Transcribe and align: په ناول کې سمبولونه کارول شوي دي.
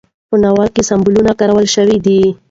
په 0.29 0.35
ناول 0.43 0.67
کې 0.75 0.81
سمبولونه 0.89 1.31
کارول 1.39 1.65
شوي 1.75 1.97
دي. 2.05 2.19